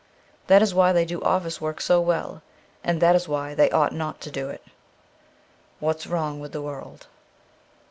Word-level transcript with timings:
That 0.47 0.63
is 0.63 0.73
why 0.73 0.93
they 0.93 1.05
do 1.05 1.21
office 1.21 1.61
work 1.61 1.79
so 1.79 2.01
well; 2.01 2.41
and 2.83 2.99
that 3.03 3.15
is 3.15 3.27
why 3.27 3.53
they 3.53 3.69
ought 3.69 3.93
not 3.93 4.19
to 4.21 4.31
do 4.31 4.49
it. 4.49 4.63
* 5.25 5.79
What 5.79 6.07
'i 6.07 6.09
Wrong 6.09 6.39
with 6.39 6.53
the 6.53 6.61
World.' 6.63 7.05